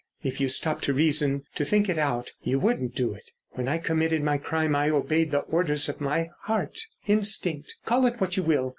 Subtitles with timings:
[0.23, 3.29] If you stopped to reason, to think it out, you wouldn't do it.
[3.51, 8.41] When I committed my crime I obeyed the orders of my heart—instinct—call it what you
[8.41, 8.69] will.